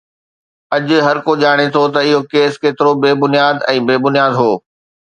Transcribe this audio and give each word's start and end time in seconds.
اڄ 0.75 0.87
هرڪو 1.07 1.31
ڄاڻي 1.41 1.67
ٿو 1.73 1.83
ته 1.93 1.99
اهو 2.05 2.19
ڪيس 2.31 2.53
ڪيترو 2.63 2.91
بي 3.05 3.11
بنياد 3.23 3.57
۽ 3.75 3.77
بي 3.91 3.95
بنياد 4.09 4.33
هو 4.43 4.51